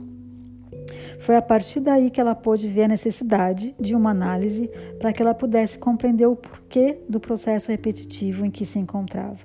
Foi 1.19 1.37
a 1.37 1.43
partir 1.43 1.81
daí 1.81 2.11
que 2.11 2.21
ela 2.21 2.35
pôde 2.35 2.69
ver 2.69 2.85
a 2.85 2.89
necessidade 2.89 3.75
de 3.79 3.95
uma 3.95 4.11
análise 4.11 4.69
para 4.99 5.13
que 5.13 5.23
ela 5.23 5.35
pudesse 5.35 5.79
compreender 5.79 6.27
o 6.27 6.35
porquê 6.35 6.99
do 7.09 7.21
processo 7.21 7.71
repetitivo 7.71 8.45
em 8.45 8.51
que 8.51 8.65
se 8.65 8.79
encontrava. 8.79 9.39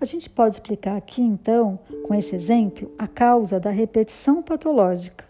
A 0.00 0.04
gente 0.04 0.30
pode 0.30 0.54
explicar 0.54 0.96
aqui, 0.96 1.22
então, 1.22 1.78
com 2.04 2.14
esse 2.14 2.34
exemplo, 2.34 2.90
a 2.98 3.06
causa 3.06 3.60
da 3.60 3.70
repetição 3.70 4.42
patológica, 4.42 5.26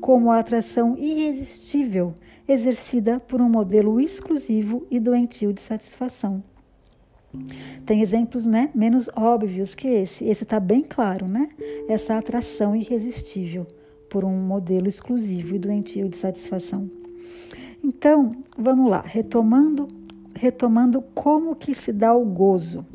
como 0.00 0.30
a 0.30 0.38
atração 0.38 0.96
irresistível 0.96 2.14
exercida 2.48 3.20
por 3.20 3.40
um 3.40 3.48
modelo 3.48 4.00
exclusivo 4.00 4.86
e 4.90 5.00
doentio 5.00 5.52
de 5.52 5.60
satisfação. 5.60 6.42
Tem 7.84 8.00
exemplos 8.00 8.46
né, 8.46 8.70
menos 8.74 9.10
óbvios 9.14 9.74
que 9.74 9.88
esse. 9.88 10.24
Esse 10.24 10.44
está 10.44 10.58
bem 10.58 10.82
claro, 10.82 11.28
né? 11.28 11.48
Essa 11.88 12.16
atração 12.16 12.74
irresistível 12.74 13.66
por 14.08 14.24
um 14.24 14.36
modelo 14.38 14.88
exclusivo 14.88 15.54
e 15.54 15.58
doentio 15.58 16.08
de 16.08 16.16
satisfação. 16.16 16.90
Então, 17.82 18.32
vamos 18.56 18.90
lá, 18.90 19.02
retomando, 19.04 19.86
retomando 20.34 21.02
como 21.14 21.54
que 21.54 21.74
se 21.74 21.92
dá 21.92 22.14
o 22.14 22.24
gozo. 22.24 22.86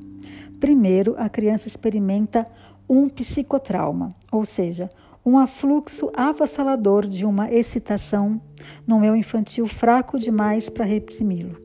Primeiro, 0.60 1.16
a 1.18 1.30
criança 1.30 1.68
experimenta 1.68 2.46
um 2.90 3.08
psicotrauma, 3.08 4.10
ou 4.32 4.46
seja, 4.46 4.90
um 5.26 5.38
afluxo 5.38 6.12
avassalador 6.16 7.08
de 7.08 7.26
uma 7.26 7.52
excitação 7.52 8.42
no 8.88 9.00
meu 9.00 9.16
infantil 9.16 9.68
fraco 9.68 10.18
demais 10.18 10.68
para 10.68 10.84
reprimi-lo. 10.84 11.58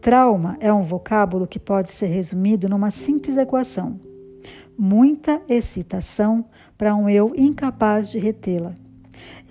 Trauma 0.00 0.56
é 0.60 0.72
um 0.72 0.82
vocábulo 0.82 1.46
que 1.46 1.58
pode 1.58 1.90
ser 1.90 2.06
resumido 2.06 2.68
numa 2.68 2.90
simples 2.90 3.36
equação: 3.36 3.98
muita 4.76 5.40
excitação 5.48 6.44
para 6.76 6.94
um 6.94 7.08
eu 7.08 7.32
incapaz 7.34 8.10
de 8.10 8.18
retê-la. 8.18 8.74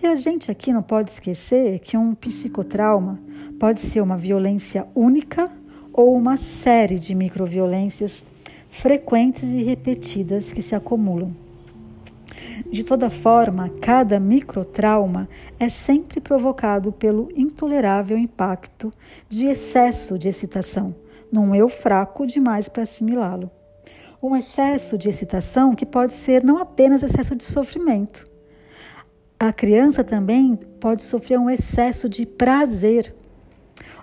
E 0.01 0.05
a 0.05 0.15
gente 0.15 0.51
aqui 0.51 0.71
não 0.71 0.83
pode 0.83 1.09
esquecer 1.09 1.79
que 1.79 1.97
um 1.97 2.13
psicotrauma 2.13 3.19
pode 3.59 3.79
ser 3.79 4.01
uma 4.01 4.17
violência 4.17 4.85
única 4.93 5.49
ou 5.91 6.15
uma 6.15 6.37
série 6.37 6.99
de 6.99 7.15
microviolências 7.15 8.25
frequentes 8.67 9.49
e 9.49 9.63
repetidas 9.63 10.51
que 10.51 10.61
se 10.61 10.75
acumulam. 10.75 11.42
De 12.73 12.83
toda 12.83 13.09
forma, 13.09 13.69
cada 13.81 14.19
microtrauma 14.19 15.29
é 15.59 15.69
sempre 15.69 16.19
provocado 16.19 16.91
pelo 16.91 17.29
intolerável 17.35 18.17
impacto 18.17 18.91
de 19.29 19.45
excesso 19.45 20.17
de 20.17 20.27
excitação, 20.27 20.95
num 21.31 21.53
eu 21.53 21.69
fraco 21.69 22.25
demais 22.25 22.67
para 22.67 22.83
assimilá-lo. 22.83 23.51
Um 24.21 24.35
excesso 24.35 24.97
de 24.97 25.09
excitação 25.09 25.75
que 25.75 25.85
pode 25.85 26.13
ser 26.13 26.43
não 26.43 26.57
apenas 26.57 27.03
excesso 27.03 27.35
de 27.35 27.43
sofrimento. 27.43 28.25
A 29.39 29.51
criança 29.53 30.03
também 30.03 30.55
pode 30.79 31.03
sofrer 31.03 31.37
um 31.37 31.49
excesso 31.49 32.07
de 32.07 32.25
prazer, 32.25 33.13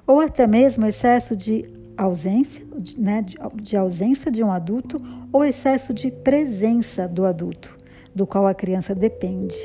ou 0.07 0.21
até 0.21 0.47
mesmo 0.47 0.87
excesso 0.87 1.35
de 1.35 1.65
ausência, 1.97 2.65
né, 2.97 3.25
de 3.55 3.77
ausência 3.77 4.31
de 4.31 4.45
um 4.45 4.53
adulto, 4.53 5.03
ou 5.33 5.45
excesso 5.45 5.93
de 5.93 6.11
presença 6.11 7.09
do 7.09 7.25
adulto 7.25 7.80
do 8.15 8.27
qual 8.27 8.47
a 8.47 8.55
criança 8.55 8.95
depende. 8.95 9.57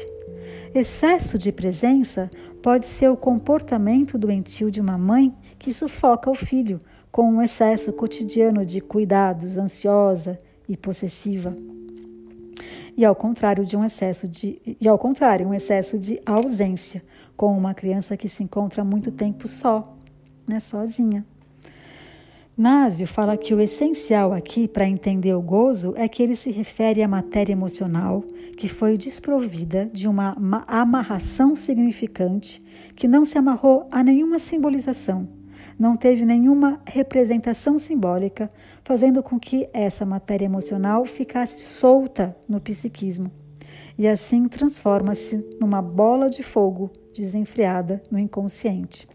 Excesso 0.74 1.38
de 1.38 1.52
presença 1.52 2.30
pode 2.62 2.86
ser 2.86 3.10
o 3.10 3.18
comportamento 3.18 4.18
doentio 4.18 4.70
de 4.70 4.82
uma 4.82 4.98
mãe 4.98 5.34
que 5.58 5.74
sufoca 5.74 6.30
o 6.30 6.36
filho 6.36 6.82
com 7.12 7.32
um 7.32 7.42
excesso 7.42 7.94
cotidiano 7.94 8.66
de 8.66 8.82
cuidados, 8.82 9.58
ansiosa 9.58 10.40
e 10.68 10.75
possessiva. 10.75 11.56
E 12.98 13.04
ao 13.04 13.16
contrário 13.16 13.66
de 13.66 13.75
um 13.75 13.84
excesso 13.84 14.28
de 14.28 14.62
e 14.80 14.88
ao 14.88 14.98
contrário, 14.98 15.48
um 15.48 15.54
excesso 15.54 16.00
de 16.00 16.20
ausência, 16.25 17.04
com 17.36 17.58
uma 17.58 17.74
criança 17.74 18.16
que 18.16 18.30
se 18.30 18.44
encontra 18.44 18.84
muito 18.84 19.12
tempo 19.12 19.48
só, 19.48 19.98
né, 20.48 20.60
sozinha. 20.60 21.25
Násio 22.57 23.05
fala 23.05 23.35
que 23.35 23.53
o 23.53 23.59
essencial 23.59 24.31
aqui 24.31 24.65
para 24.65 24.88
entender 24.88 25.33
o 25.33 25.41
gozo 25.41 25.93
é 25.97 26.07
que 26.07 26.24
ele 26.24 26.38
se 26.38 26.50
refere 26.51 27.03
à 27.03 27.07
matéria 27.07 27.51
emocional 27.51 28.24
que 28.55 28.69
foi 28.69 28.97
desprovida 28.97 29.88
de 29.88 30.07
uma 30.07 30.33
amarração 30.65 31.53
significante, 31.53 32.63
que 32.95 33.09
não 33.09 33.25
se 33.25 33.38
amarrou 33.38 33.89
a 33.91 34.01
nenhuma 34.01 34.39
simbolização, 34.39 35.27
não 35.77 35.97
teve 35.97 36.24
nenhuma 36.24 36.81
representação 36.85 37.77
simbólica, 37.77 38.50
fazendo 38.85 39.21
com 39.21 39.38
que 39.38 39.67
essa 39.74 40.05
matéria 40.05 40.45
emocional 40.45 41.03
ficasse 41.03 41.59
solta 41.59 42.38
no 42.47 42.62
psiquismo. 42.62 43.29
E 43.97 44.07
assim 44.07 44.47
transforma-se 44.47 45.45
numa 45.59 45.81
bola 45.81 46.29
de 46.29 46.41
fogo 46.41 46.89
desenfreada 47.13 48.01
no 48.09 48.17
inconsciente. 48.17 49.09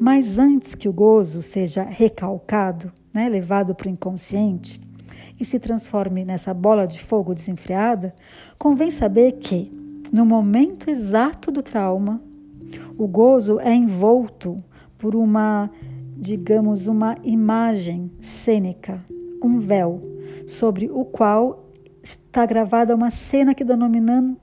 Mas 0.00 0.38
antes 0.38 0.74
que 0.74 0.88
o 0.88 0.92
gozo 0.92 1.42
seja 1.42 1.82
recalcado, 1.82 2.92
né, 3.12 3.28
levado 3.28 3.74
para 3.74 3.88
o 3.88 3.90
inconsciente, 3.90 4.80
e 5.38 5.44
se 5.44 5.58
transforme 5.58 6.24
nessa 6.24 6.52
bola 6.52 6.86
de 6.86 7.00
fogo 7.00 7.34
desenfreada, 7.34 8.14
convém 8.58 8.90
saber 8.90 9.32
que, 9.32 9.72
no 10.12 10.26
momento 10.26 10.90
exato 10.90 11.50
do 11.50 11.62
trauma, 11.62 12.20
o 12.96 13.06
gozo 13.06 13.60
é 13.60 13.74
envolto 13.74 14.56
por 14.98 15.14
uma, 15.14 15.70
digamos, 16.16 16.86
uma 16.86 17.16
imagem 17.22 18.10
cênica, 18.20 19.04
um 19.42 19.58
véu, 19.58 20.02
sobre 20.46 20.90
o 20.90 21.04
qual 21.04 21.64
está 22.02 22.44
gravada 22.44 22.94
uma 22.94 23.10
cena 23.10 23.54
que, 23.54 23.64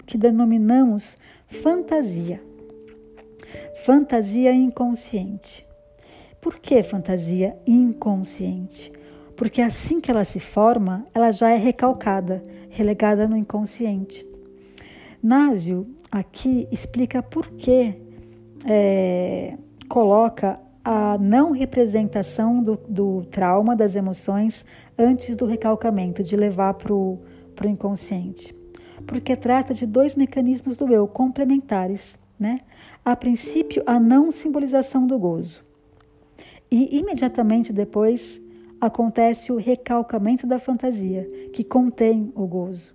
que 0.06 0.18
denominamos 0.18 1.18
fantasia. 1.48 2.42
Fantasia 3.74 4.54
inconsciente. 4.54 5.66
Por 6.42 6.60
que 6.60 6.84
fantasia 6.84 7.58
inconsciente? 7.66 8.92
Porque 9.36 9.62
assim 9.62 10.00
que 10.00 10.12
ela 10.12 10.24
se 10.24 10.40
forma, 10.40 11.06
ela 11.14 11.32
já 11.32 11.50
é 11.50 11.58
recalcada, 11.58 12.42
relegada 12.70 13.28
no 13.28 13.36
inconsciente. 13.36 14.26
Násio 15.22 15.88
aqui 16.12 16.68
explica 16.72 17.24
por 17.24 17.48
que 17.48 17.96
é, 18.68 19.58
coloca 19.90 20.60
a 20.84 21.18
não 21.18 21.52
representação 21.52 22.62
do, 22.62 22.80
do, 22.88 23.26
trauma, 23.26 23.76
das 23.76 23.96
emoções, 23.96 24.64
antes 24.96 25.36
do 25.36 25.48
recalcamento, 25.48 26.24
de 26.24 26.38
levar 26.38 26.76
para 26.76 26.94
o 26.94 27.20
inconsciente. 27.66 28.56
Porque 29.08 29.36
trata 29.36 29.74
de 29.74 29.88
dois 29.88 30.16
mecanismos 30.16 30.78
do 30.78 30.94
eu 30.94 31.08
complementares. 31.08 32.20
Né? 32.40 32.58
A 33.04 33.16
princípio, 33.16 33.84
a 33.86 34.00
não 34.00 34.32
simbolização 34.32 35.08
do 35.08 35.18
gozo. 35.18 35.64
E 36.70 36.98
imediatamente 36.98 37.72
depois 37.72 38.42
acontece 38.80 39.52
o 39.52 39.58
recalcamento 39.58 40.46
da 40.46 40.60
fantasia, 40.60 41.30
que 41.54 41.64
contém 41.64 42.32
o 42.36 42.46
gozo. 42.46 42.94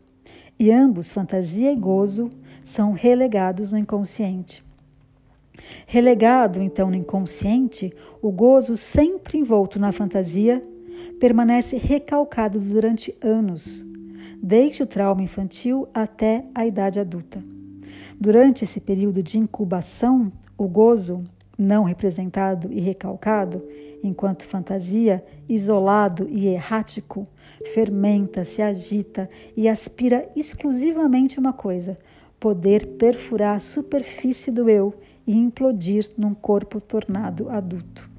E 0.58 0.70
ambos, 0.70 1.10
fantasia 1.10 1.72
e 1.72 1.76
gozo, 1.76 2.28
são 2.62 2.92
relegados 2.92 3.72
no 3.72 3.78
inconsciente. 3.78 4.62
Relegado, 5.86 6.62
então, 6.62 6.90
no 6.90 6.96
inconsciente, 6.96 7.92
o 8.22 8.30
gozo, 8.30 8.76
sempre 8.76 9.38
envolto 9.38 9.78
na 9.78 9.92
fantasia, 9.92 10.62
permanece 11.18 11.76
recalcado 11.76 12.58
durante 12.58 13.14
anos, 13.20 13.84
desde 14.42 14.82
o 14.82 14.86
trauma 14.86 15.22
infantil 15.22 15.88
até 15.92 16.44
a 16.54 16.66
idade 16.66 17.00
adulta. 17.00 17.42
Durante 18.20 18.64
esse 18.64 18.78
período 18.80 19.22
de 19.22 19.38
incubação, 19.38 20.30
o 20.58 20.68
gozo, 20.68 21.24
não 21.58 21.84
representado 21.84 22.70
e 22.70 22.78
recalcado, 22.78 23.62
enquanto 24.04 24.44
fantasia, 24.44 25.24
isolado 25.48 26.28
e 26.28 26.46
errático, 26.46 27.26
fermenta, 27.72 28.44
se 28.44 28.60
agita 28.60 29.26
e 29.56 29.66
aspira 29.66 30.28
exclusivamente 30.36 31.38
uma 31.38 31.54
coisa: 31.54 31.98
poder 32.38 32.88
perfurar 32.98 33.56
a 33.56 33.60
superfície 33.60 34.50
do 34.50 34.68
eu 34.68 34.92
e 35.26 35.34
implodir 35.34 36.10
num 36.18 36.34
corpo 36.34 36.78
tornado 36.78 37.48
adulto. 37.48 38.10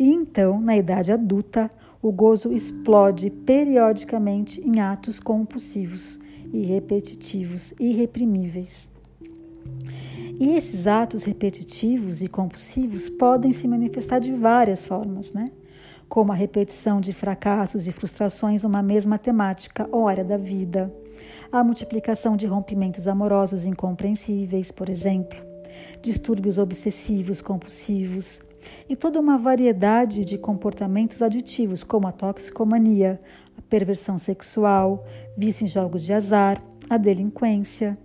E 0.00 0.12
então, 0.12 0.60
na 0.60 0.76
idade 0.76 1.12
adulta, 1.12 1.70
o 2.02 2.10
gozo 2.10 2.52
explode 2.52 3.30
periodicamente 3.30 4.60
em 4.60 4.80
atos 4.80 5.20
compulsivos 5.20 6.18
e 6.52 6.62
repetitivos, 6.62 7.72
irreprimíveis. 7.78 8.90
E 10.40 10.56
esses 10.56 10.86
atos 10.86 11.22
repetitivos 11.22 12.22
e 12.22 12.28
compulsivos 12.28 13.08
podem 13.08 13.52
se 13.52 13.68
manifestar 13.68 14.18
de 14.18 14.32
várias 14.32 14.84
formas, 14.84 15.32
né? 15.32 15.46
Como 16.08 16.32
a 16.32 16.34
repetição 16.34 17.00
de 17.00 17.12
fracassos 17.12 17.86
e 17.86 17.92
frustrações 17.92 18.62
numa 18.62 18.82
mesma 18.82 19.18
temática 19.18 19.88
ou 19.92 20.08
área 20.08 20.24
da 20.24 20.36
vida, 20.36 20.92
a 21.50 21.62
multiplicação 21.62 22.36
de 22.36 22.46
rompimentos 22.46 23.06
amorosos 23.06 23.64
incompreensíveis, 23.64 24.72
por 24.72 24.88
exemplo, 24.88 25.38
distúrbios 26.00 26.58
obsessivos 26.58 27.40
compulsivos. 27.40 28.42
E 28.88 28.94
toda 28.94 29.20
uma 29.20 29.36
variedade 29.36 30.24
de 30.24 30.38
comportamentos 30.38 31.20
aditivos, 31.20 31.82
como 31.82 32.06
a 32.06 32.12
toxicomania, 32.12 33.20
a 33.58 33.62
perversão 33.62 34.18
sexual, 34.18 35.04
vício 35.36 35.64
em 35.64 35.68
jogos 35.68 36.04
de 36.04 36.12
azar, 36.12 36.62
a 36.88 36.96
delinquência, 36.96 37.98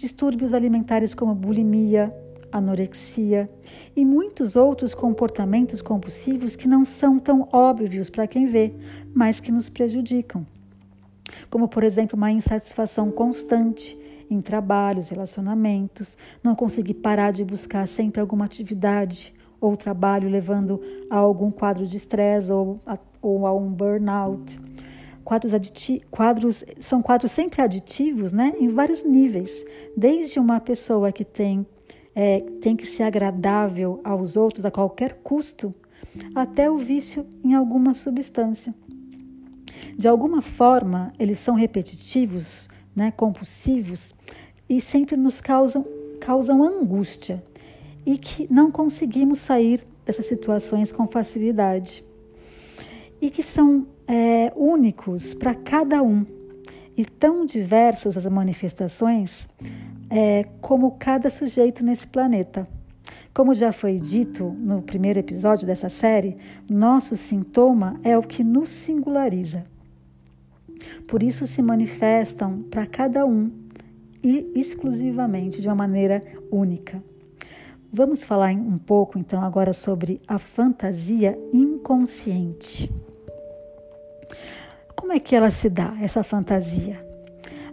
distúrbios 0.00 0.54
alimentares 0.54 1.12
como 1.12 1.34
bulimia, 1.34 2.10
anorexia 2.50 3.50
e 3.94 4.02
muitos 4.02 4.56
outros 4.56 4.94
comportamentos 4.94 5.82
compulsivos 5.82 6.56
que 6.56 6.66
não 6.66 6.86
são 6.86 7.18
tão 7.18 7.46
óbvios 7.52 8.08
para 8.08 8.26
quem 8.26 8.46
vê, 8.46 8.72
mas 9.14 9.40
que 9.40 9.52
nos 9.52 9.68
prejudicam. 9.68 10.46
Como, 11.50 11.68
por 11.68 11.84
exemplo, 11.84 12.16
uma 12.16 12.32
insatisfação 12.32 13.10
constante 13.10 13.98
em 14.30 14.40
trabalhos, 14.40 15.10
relacionamentos, 15.10 16.16
não 16.42 16.54
conseguir 16.54 16.94
parar 16.94 17.30
de 17.30 17.44
buscar 17.44 17.86
sempre 17.86 18.22
alguma 18.22 18.46
atividade 18.46 19.34
ou 19.60 19.76
trabalho 19.76 20.30
levando 20.30 20.80
a 21.10 21.18
algum 21.18 21.50
quadro 21.50 21.86
de 21.86 21.98
estresse 21.98 22.50
ou, 22.50 22.80
ou 23.20 23.46
a 23.46 23.54
um 23.54 23.70
burnout. 23.70 24.58
Quadros, 25.24 25.52
quadros 26.10 26.64
são 26.80 27.02
quadros 27.02 27.30
sempre 27.30 27.62
aditivos, 27.62 28.32
né, 28.32 28.54
em 28.58 28.68
vários 28.68 29.04
níveis, 29.04 29.64
desde 29.96 30.38
uma 30.38 30.60
pessoa 30.60 31.12
que 31.12 31.24
tem 31.24 31.66
é, 32.14 32.40
tem 32.60 32.76
que 32.76 32.86
ser 32.86 33.04
agradável 33.04 34.00
aos 34.02 34.36
outros 34.36 34.64
a 34.64 34.70
qualquer 34.70 35.14
custo, 35.22 35.74
até 36.34 36.70
o 36.70 36.76
vício 36.76 37.26
em 37.44 37.54
alguma 37.54 37.94
substância. 37.94 38.74
De 39.96 40.08
alguma 40.08 40.42
forma, 40.42 41.12
eles 41.18 41.38
são 41.38 41.54
repetitivos, 41.54 42.68
né, 42.94 43.10
compulsivos 43.10 44.14
e 44.68 44.80
sempre 44.80 45.16
nos 45.16 45.40
causam, 45.40 45.86
causam 46.20 46.62
angústia 46.62 47.42
e 48.04 48.18
que 48.18 48.52
não 48.52 48.70
conseguimos 48.70 49.38
sair 49.38 49.86
dessas 50.04 50.26
situações 50.26 50.90
com 50.90 51.06
facilidade 51.06 52.04
e 53.20 53.30
que 53.30 53.42
são 53.42 53.86
é, 54.12 54.52
únicos 54.56 55.32
para 55.32 55.54
cada 55.54 56.02
um 56.02 56.26
e 56.96 57.04
tão 57.04 57.46
diversas 57.46 58.16
as 58.16 58.26
manifestações 58.26 59.48
é, 60.10 60.44
como 60.60 60.96
cada 60.98 61.30
sujeito 61.30 61.84
nesse 61.84 62.08
planeta. 62.08 62.66
Como 63.32 63.54
já 63.54 63.70
foi 63.70 63.94
dito 64.00 64.44
no 64.58 64.82
primeiro 64.82 65.20
episódio 65.20 65.64
dessa 65.64 65.88
série, 65.88 66.36
nosso 66.68 67.14
sintoma 67.14 68.00
é 68.02 68.18
o 68.18 68.22
que 68.22 68.42
nos 68.42 68.68
singulariza. 68.70 69.64
Por 71.06 71.22
isso 71.22 71.46
se 71.46 71.62
manifestam 71.62 72.62
para 72.68 72.86
cada 72.86 73.24
um 73.24 73.48
e 74.24 74.50
exclusivamente 74.56 75.60
de 75.60 75.68
uma 75.68 75.76
maneira 75.76 76.20
única. 76.50 77.00
Vamos 77.92 78.24
falar 78.24 78.50
um 78.50 78.78
pouco 78.78 79.20
então 79.20 79.40
agora 79.40 79.72
sobre 79.72 80.20
a 80.26 80.38
fantasia 80.38 81.38
inconsciente. 81.52 82.90
Como 85.10 85.16
é 85.16 85.20
que 85.20 85.34
ela 85.34 85.50
se 85.50 85.68
dá, 85.68 85.96
essa 86.00 86.22
fantasia? 86.22 87.04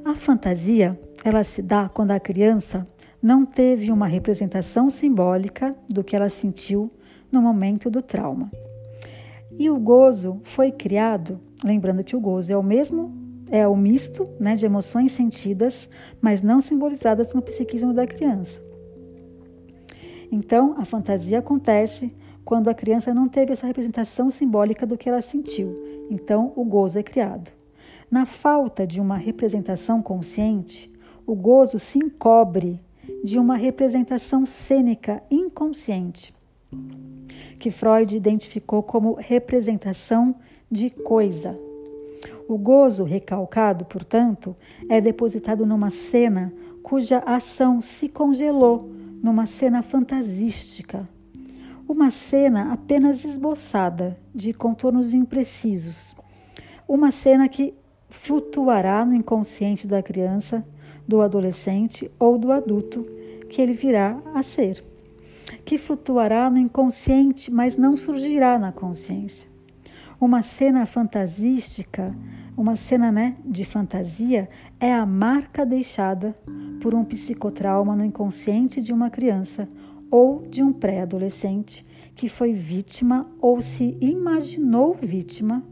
A 0.03 0.15
fantasia, 0.15 0.99
ela 1.23 1.43
se 1.43 1.61
dá 1.61 1.87
quando 1.87 2.09
a 2.09 2.19
criança 2.19 2.87
não 3.21 3.45
teve 3.45 3.91
uma 3.91 4.07
representação 4.07 4.89
simbólica 4.89 5.75
do 5.87 6.03
que 6.03 6.15
ela 6.15 6.29
sentiu 6.29 6.91
no 7.31 7.39
momento 7.39 7.91
do 7.91 8.01
trauma. 8.01 8.51
E 9.51 9.69
o 9.69 9.77
gozo 9.77 10.41
foi 10.43 10.71
criado, 10.71 11.39
lembrando 11.63 12.03
que 12.03 12.15
o 12.15 12.19
gozo 12.19 12.51
é 12.51 12.57
o 12.57 12.63
mesmo, 12.63 13.15
é 13.51 13.67
o 13.67 13.75
misto 13.75 14.27
né, 14.39 14.55
de 14.55 14.65
emoções 14.65 15.11
sentidas, 15.11 15.87
mas 16.19 16.41
não 16.41 16.59
simbolizadas 16.59 17.35
no 17.35 17.41
psiquismo 17.43 17.93
da 17.93 18.07
criança. 18.07 18.59
Então, 20.31 20.73
a 20.75 20.85
fantasia 20.85 21.37
acontece 21.37 22.11
quando 22.47 22.69
a 22.69 22.73
criança 22.73 23.13
não 23.13 23.27
teve 23.27 23.51
essa 23.51 23.67
representação 23.67 24.31
simbólica 24.31 24.87
do 24.87 24.97
que 24.97 25.09
ela 25.09 25.19
sentiu. 25.19 25.77
Então, 26.09 26.53
o 26.55 26.63
gozo 26.63 26.97
é 26.97 27.03
criado. 27.03 27.51
Na 28.09 28.25
falta 28.25 28.87
de 28.87 29.01
uma 29.01 29.17
representação 29.17 30.01
consciente, 30.01 30.89
o 31.25 31.35
gozo 31.35 31.77
se 31.77 31.99
encobre 31.99 32.79
de 33.21 33.37
uma 33.37 33.57
representação 33.57 34.45
cênica 34.45 35.21
inconsciente 35.29 36.33
que 37.59 37.69
Freud 37.69 38.15
identificou 38.15 38.81
como 38.81 39.15
representação 39.15 40.33
de 40.71 40.89
coisa. 40.89 41.59
O 42.47 42.57
gozo 42.57 43.03
recalcado, 43.03 43.83
portanto, 43.83 44.55
é 44.87 45.01
depositado 45.01 45.65
numa 45.65 45.89
cena 45.89 46.53
cuja 46.81 47.17
ação 47.25 47.81
se 47.81 48.07
congelou 48.07 48.89
numa 49.21 49.45
cena 49.45 49.83
fantasística. 49.83 51.09
Uma 51.87 52.11
cena 52.11 52.73
apenas 52.73 53.23
esboçada, 53.23 54.17
de 54.33 54.53
contornos 54.53 55.13
imprecisos. 55.13 56.15
Uma 56.87 57.11
cena 57.11 57.47
que 57.47 57.73
flutuará 58.09 59.05
no 59.05 59.15
inconsciente 59.15 59.87
da 59.87 60.03
criança, 60.03 60.65
do 61.07 61.21
adolescente 61.21 62.11
ou 62.19 62.37
do 62.37 62.51
adulto 62.51 63.05
que 63.49 63.61
ele 63.61 63.73
virá 63.73 64.21
a 64.33 64.43
ser 64.43 64.83
que 65.67 65.77
flutuará 65.77 66.49
no 66.49 66.57
inconsciente, 66.57 67.51
mas 67.51 67.75
não 67.75 67.95
surgirá 67.95 68.57
na 68.57 68.71
consciência. 68.71 69.49
Uma 70.19 70.41
cena 70.41 70.85
fantasística, 70.85 72.15
uma 72.55 72.75
cena 72.75 73.11
né, 73.11 73.35
de 73.45 73.63
fantasia, 73.65 74.49
é 74.79 74.93
a 74.93 75.05
marca 75.05 75.65
deixada 75.65 76.35
por 76.81 76.95
um 76.95 77.03
psicotrauma 77.03 77.95
no 77.95 78.03
inconsciente 78.05 78.81
de 78.81 78.93
uma 78.93 79.09
criança 79.09 79.67
ou 80.09 80.45
de 80.47 80.63
um 80.63 80.71
pré-adolescente 80.71 81.85
que 82.15 82.27
foi 82.27 82.53
vítima 82.53 83.29
ou 83.39 83.61
se 83.61 83.97
imaginou 84.01 84.95
vítima, 84.95 85.63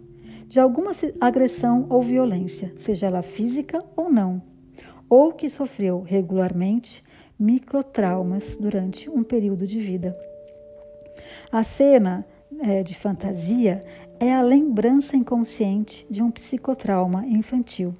de 0.47 0.59
alguma 0.59 0.91
agressão 1.19 1.87
ou 1.89 2.01
violência, 2.01 2.73
seja 2.79 3.07
ela 3.07 3.21
física 3.21 3.83
ou 3.95 4.11
não, 4.11 4.41
ou 5.09 5.33
que 5.33 5.49
sofreu 5.49 6.01
regularmente 6.01 7.03
microtraumas 7.37 8.55
durante 8.57 9.09
um 9.09 9.23
período 9.23 9.65
de 9.65 9.79
vida. 9.79 10.15
A 11.51 11.63
cena 11.63 12.25
é, 12.59 12.83
de 12.83 12.95
fantasia 12.95 13.81
é 14.19 14.33
a 14.33 14.41
lembrança 14.41 15.17
inconsciente 15.17 16.05
de 16.09 16.23
um 16.23 16.31
psicotrauma 16.31 17.25
infantil. 17.25 17.95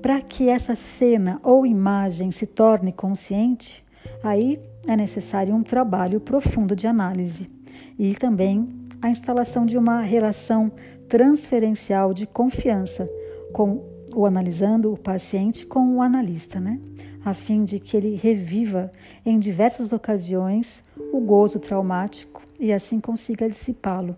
Para 0.00 0.20
que 0.22 0.48
essa 0.48 0.74
cena 0.74 1.40
ou 1.42 1.66
imagem 1.66 2.30
se 2.30 2.46
torne 2.46 2.92
consciente, 2.92 3.84
aí 4.22 4.58
é 4.86 4.96
necessário 4.96 5.54
um 5.54 5.62
trabalho 5.62 6.20
profundo 6.20 6.74
de 6.74 6.86
análise 6.86 7.50
e 7.98 8.14
também 8.14 8.68
a 9.02 9.08
instalação 9.08 9.64
de 9.64 9.78
uma 9.78 10.00
relação 10.00 10.70
transferencial 11.08 12.12
de 12.12 12.26
confiança 12.26 13.08
com 13.52 13.84
o 14.14 14.26
analisando 14.26 14.92
o 14.92 14.98
paciente 14.98 15.64
com 15.64 15.96
o 15.96 16.02
analista, 16.02 16.60
né? 16.60 16.80
A 17.24 17.34
fim 17.34 17.64
de 17.64 17.78
que 17.78 17.96
ele 17.96 18.14
reviva 18.16 18.90
em 19.24 19.38
diversas 19.38 19.92
ocasiões 19.92 20.82
o 21.12 21.20
gozo 21.20 21.58
traumático 21.58 22.42
e 22.58 22.72
assim 22.72 22.98
consiga 22.98 23.48
dissipá-lo. 23.48 24.16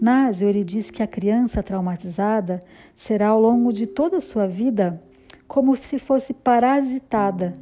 Násio 0.00 0.48
ele 0.48 0.64
diz 0.64 0.90
que 0.90 1.02
a 1.02 1.06
criança 1.06 1.62
traumatizada 1.62 2.62
será 2.94 3.28
ao 3.28 3.40
longo 3.40 3.72
de 3.72 3.86
toda 3.86 4.18
a 4.18 4.20
sua 4.20 4.46
vida 4.46 5.02
como 5.46 5.76
se 5.76 5.98
fosse 5.98 6.32
parasitada, 6.32 7.54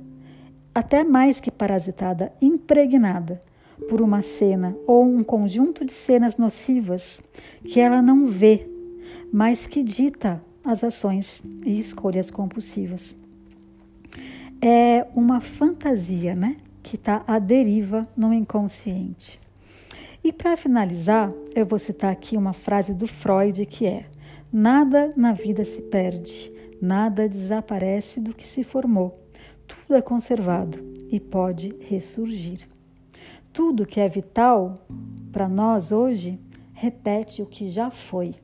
até 0.74 1.04
mais 1.04 1.40
que 1.40 1.50
parasitada, 1.50 2.33
impregnada 2.40 3.42
por 3.88 4.00
uma 4.00 4.22
cena 4.22 4.76
ou 4.87 5.04
um 5.04 5.24
conjunto 5.24 5.85
de 5.85 5.92
cenas 5.92 6.37
nocivas 6.37 7.20
que 7.64 7.80
ela 7.80 8.02
não 8.02 8.26
vê, 8.26 8.68
mas 9.33 9.66
que 9.66 9.83
dita 9.83 10.42
as 10.64 10.85
ações 10.85 11.42
e 11.64 11.78
escolhas 11.78 12.30
compulsivas. 12.30 13.16
É 14.61 15.06
uma 15.14 15.40
fantasia, 15.40 16.35
né, 16.35 16.56
que 16.83 16.96
está 16.96 17.24
à 17.26 17.38
deriva 17.38 18.06
no 18.16 18.33
inconsciente. 18.33 19.40
E 20.22 20.33
para 20.33 20.56
finalizar, 20.56 21.33
eu 21.54 21.64
vou 21.64 21.78
citar 21.78 22.12
aqui 22.12 22.37
uma 22.37 22.52
frase 22.52 22.92
do 22.92 23.06
Freud 23.06 23.64
que 23.64 23.87
é: 23.87 24.04
Nada 24.52 25.12
na 25.16 25.33
vida 25.33 25.64
se 25.64 25.80
perde, 25.80 26.52
nada 26.80 27.26
desaparece 27.26 28.20
do 28.20 28.35
que 28.35 28.44
se 28.44 28.62
formou. 28.62 29.18
Tudo 29.70 29.96
é 29.96 30.02
conservado 30.02 30.78
e 31.09 31.20
pode 31.20 31.74
ressurgir. 31.80 32.68
Tudo 33.52 33.87
que 33.87 34.00
é 34.00 34.09
vital 34.09 34.87
para 35.33 35.48
nós 35.48 35.92
hoje 35.92 36.38
repete 36.72 37.40
o 37.42 37.46
que 37.46 37.68
já 37.68 37.90
foi. 37.90 38.35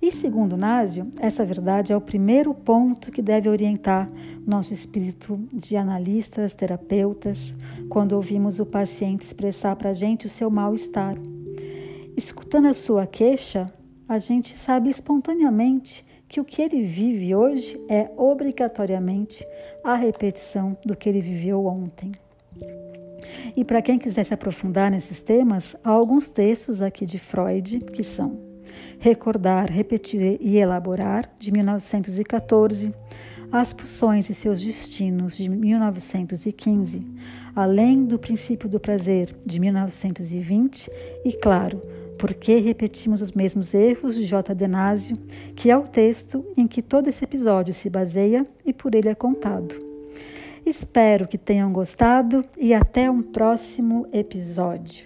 E 0.00 0.12
segundo 0.12 0.56
Násio, 0.56 1.10
essa 1.18 1.44
verdade 1.44 1.92
é 1.92 1.96
o 1.96 2.00
primeiro 2.00 2.52
ponto 2.52 3.10
que 3.10 3.22
deve 3.22 3.48
orientar 3.48 4.10
nosso 4.46 4.74
espírito 4.74 5.40
de 5.50 5.76
analistas, 5.76 6.52
terapeutas, 6.52 7.56
quando 7.88 8.12
ouvimos 8.12 8.58
o 8.58 8.66
paciente 8.66 9.22
expressar 9.22 9.74
para 9.76 9.90
a 9.90 9.94
gente 9.94 10.26
o 10.26 10.30
seu 10.30 10.50
mal-estar. 10.50 11.16
Escutando 12.16 12.66
a 12.66 12.74
sua 12.74 13.06
queixa, 13.06 13.66
a 14.06 14.18
gente 14.18 14.58
sabe 14.58 14.90
espontaneamente 14.90 16.04
que 16.34 16.40
o 16.40 16.44
que 16.44 16.62
ele 16.62 16.82
vive 16.82 17.32
hoje 17.32 17.80
é 17.88 18.10
obrigatoriamente 18.16 19.46
a 19.84 19.94
repetição 19.94 20.76
do 20.84 20.96
que 20.96 21.08
ele 21.08 21.20
viveu 21.20 21.64
ontem. 21.64 22.10
E 23.56 23.64
para 23.64 23.80
quem 23.80 24.00
quiser 24.00 24.24
se 24.24 24.34
aprofundar 24.34 24.90
nesses 24.90 25.20
temas, 25.20 25.76
há 25.84 25.90
alguns 25.90 26.28
textos 26.28 26.82
aqui 26.82 27.06
de 27.06 27.20
Freud 27.20 27.78
que 27.78 28.02
são 28.02 28.40
Recordar, 28.98 29.70
Repetir 29.70 30.38
e 30.40 30.58
Elaborar, 30.58 31.32
de 31.38 31.52
1914, 31.52 32.92
As 33.52 33.72
Pulsões 33.72 34.28
e 34.28 34.34
Seus 34.34 34.60
Destinos, 34.60 35.36
de 35.36 35.48
1915, 35.48 37.00
Além 37.54 38.04
do 38.04 38.18
Princípio 38.18 38.68
do 38.68 38.80
Prazer, 38.80 39.32
de 39.46 39.60
1920, 39.60 40.90
e, 41.24 41.32
claro, 41.34 41.80
por 42.24 42.32
que 42.32 42.56
repetimos 42.56 43.20
os 43.20 43.32
mesmos 43.32 43.74
erros 43.74 44.14
de 44.14 44.24
J. 44.24 44.54
Denásio, 44.54 45.14
que 45.54 45.70
é 45.70 45.76
o 45.76 45.82
texto 45.82 46.42
em 46.56 46.66
que 46.66 46.80
todo 46.80 47.06
esse 47.06 47.22
episódio 47.22 47.74
se 47.74 47.90
baseia 47.90 48.46
e 48.64 48.72
por 48.72 48.94
ele 48.94 49.10
é 49.10 49.14
contado? 49.14 49.74
Espero 50.64 51.28
que 51.28 51.36
tenham 51.36 51.70
gostado 51.70 52.42
e 52.56 52.72
até 52.72 53.10
um 53.10 53.20
próximo 53.20 54.08
episódio. 54.10 55.04